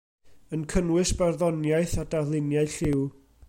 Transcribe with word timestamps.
Yn 0.53 0.63
cynnwys 0.71 1.11
barddoniaeth 1.19 1.95
a 2.05 2.07
darluniau 2.15 2.73
lliw. 2.77 3.07